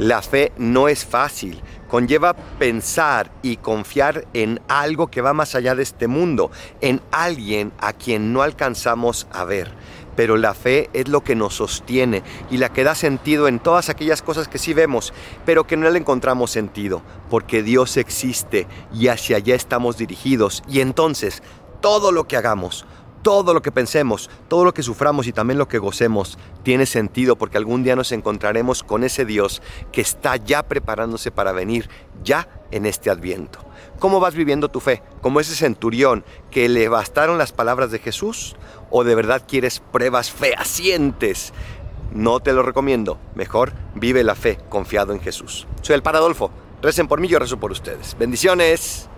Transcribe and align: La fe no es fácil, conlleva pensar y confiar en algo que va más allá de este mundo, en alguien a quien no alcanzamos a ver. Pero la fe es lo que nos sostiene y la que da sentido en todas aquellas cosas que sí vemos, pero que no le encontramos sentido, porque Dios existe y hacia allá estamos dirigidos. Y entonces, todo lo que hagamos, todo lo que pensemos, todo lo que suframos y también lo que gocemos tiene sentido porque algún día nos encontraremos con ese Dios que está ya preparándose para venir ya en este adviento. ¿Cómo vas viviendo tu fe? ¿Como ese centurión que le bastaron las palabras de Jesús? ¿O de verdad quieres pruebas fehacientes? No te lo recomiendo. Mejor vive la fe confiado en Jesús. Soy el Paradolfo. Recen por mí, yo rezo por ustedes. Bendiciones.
La 0.00 0.22
fe 0.22 0.50
no 0.56 0.88
es 0.88 1.04
fácil, 1.04 1.60
conlleva 1.86 2.32
pensar 2.32 3.30
y 3.42 3.58
confiar 3.58 4.26
en 4.32 4.58
algo 4.66 5.08
que 5.08 5.20
va 5.20 5.34
más 5.34 5.54
allá 5.54 5.74
de 5.74 5.82
este 5.82 6.06
mundo, 6.06 6.50
en 6.80 7.02
alguien 7.12 7.70
a 7.78 7.92
quien 7.92 8.32
no 8.32 8.40
alcanzamos 8.40 9.26
a 9.30 9.44
ver. 9.44 9.70
Pero 10.16 10.38
la 10.38 10.54
fe 10.54 10.88
es 10.94 11.08
lo 11.08 11.22
que 11.22 11.34
nos 11.34 11.56
sostiene 11.56 12.22
y 12.50 12.56
la 12.56 12.72
que 12.72 12.82
da 12.82 12.94
sentido 12.94 13.46
en 13.46 13.58
todas 13.58 13.90
aquellas 13.90 14.22
cosas 14.22 14.48
que 14.48 14.56
sí 14.56 14.72
vemos, 14.72 15.12
pero 15.44 15.66
que 15.66 15.76
no 15.76 15.90
le 15.90 15.98
encontramos 15.98 16.50
sentido, 16.50 17.02
porque 17.28 17.62
Dios 17.62 17.98
existe 17.98 18.66
y 18.94 19.08
hacia 19.08 19.36
allá 19.36 19.54
estamos 19.54 19.98
dirigidos. 19.98 20.62
Y 20.66 20.80
entonces, 20.80 21.42
todo 21.82 22.10
lo 22.10 22.26
que 22.26 22.38
hagamos, 22.38 22.86
todo 23.22 23.54
lo 23.54 23.62
que 23.62 23.72
pensemos, 23.72 24.30
todo 24.48 24.64
lo 24.64 24.74
que 24.74 24.82
suframos 24.82 25.26
y 25.26 25.32
también 25.32 25.58
lo 25.58 25.68
que 25.68 25.78
gocemos 25.78 26.38
tiene 26.62 26.86
sentido 26.86 27.36
porque 27.36 27.58
algún 27.58 27.82
día 27.82 27.96
nos 27.96 28.12
encontraremos 28.12 28.82
con 28.82 29.04
ese 29.04 29.24
Dios 29.24 29.62
que 29.92 30.00
está 30.00 30.36
ya 30.36 30.62
preparándose 30.62 31.30
para 31.30 31.52
venir 31.52 31.88
ya 32.22 32.48
en 32.70 32.86
este 32.86 33.10
adviento. 33.10 33.60
¿Cómo 33.98 34.20
vas 34.20 34.34
viviendo 34.34 34.68
tu 34.68 34.80
fe? 34.80 35.02
¿Como 35.20 35.40
ese 35.40 35.54
centurión 35.54 36.24
que 36.50 36.68
le 36.68 36.88
bastaron 36.88 37.38
las 37.38 37.52
palabras 37.52 37.90
de 37.90 37.98
Jesús? 37.98 38.56
¿O 38.90 39.04
de 39.04 39.14
verdad 39.14 39.42
quieres 39.46 39.80
pruebas 39.92 40.30
fehacientes? 40.30 41.52
No 42.12 42.40
te 42.40 42.52
lo 42.52 42.62
recomiendo. 42.62 43.18
Mejor 43.34 43.72
vive 43.94 44.24
la 44.24 44.34
fe 44.34 44.58
confiado 44.68 45.12
en 45.12 45.20
Jesús. 45.20 45.66
Soy 45.82 45.94
el 45.94 46.02
Paradolfo. 46.02 46.50
Recen 46.82 47.08
por 47.08 47.20
mí, 47.20 47.28
yo 47.28 47.38
rezo 47.38 47.60
por 47.60 47.70
ustedes. 47.72 48.16
Bendiciones. 48.18 49.10